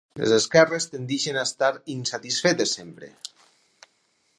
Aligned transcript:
Les 0.19 0.31
esquerres 0.37 0.87
tendeixen 0.93 1.37
a 1.39 1.45
estar 1.49 1.71
insatisfetes 1.99 2.77
sempre. 2.79 3.13